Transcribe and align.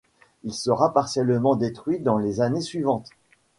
Il 0.43 0.51
sera 0.55 0.93
partiellement 0.95 1.55
détruit 1.55 1.99
dans 1.99 2.17
les 2.17 2.41
années 2.41 2.61
suivantes. 2.63 3.11